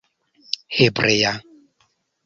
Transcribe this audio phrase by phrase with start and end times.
[0.79, 1.33] hebrea